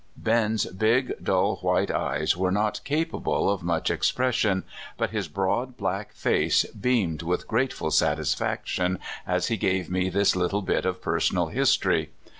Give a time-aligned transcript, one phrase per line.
[0.17, 4.63] Ben's big, dull, white eyes were not capable of much expression,
[4.97, 10.63] but his broad, black face beamed with grateful satisfaction as he gave me this little
[10.63, 12.09] bit of personal history.